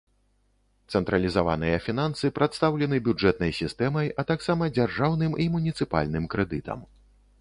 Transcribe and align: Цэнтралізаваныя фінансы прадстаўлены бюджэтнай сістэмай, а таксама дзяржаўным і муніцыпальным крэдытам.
Цэнтралізаваныя 0.95 1.75
фінансы 1.87 2.31
прадстаўлены 2.39 3.01
бюджэтнай 3.09 3.51
сістэмай, 3.61 4.07
а 4.23 4.29
таксама 4.33 4.63
дзяржаўным 4.79 5.39
і 5.47 5.51
муніцыпальным 5.57 6.25
крэдытам. 6.37 6.79